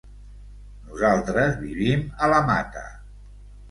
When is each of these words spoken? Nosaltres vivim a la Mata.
Nosaltres 0.87 1.55
vivim 1.69 2.05
a 2.25 2.35
la 2.35 2.45
Mata. 2.53 2.87